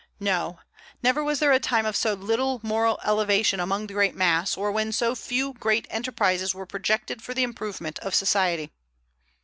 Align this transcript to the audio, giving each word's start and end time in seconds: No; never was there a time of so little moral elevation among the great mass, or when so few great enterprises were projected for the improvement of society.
No; 0.19 0.59
never 1.03 1.23
was 1.23 1.37
there 1.39 1.51
a 1.51 1.59
time 1.59 1.85
of 1.85 1.95
so 1.95 2.15
little 2.15 2.59
moral 2.63 2.97
elevation 3.05 3.59
among 3.59 3.85
the 3.85 3.93
great 3.93 4.15
mass, 4.15 4.57
or 4.57 4.71
when 4.71 4.91
so 4.91 5.13
few 5.13 5.53
great 5.53 5.85
enterprises 5.91 6.55
were 6.55 6.65
projected 6.65 7.21
for 7.21 7.35
the 7.35 7.43
improvement 7.43 7.99
of 7.99 8.15
society. 8.15 8.71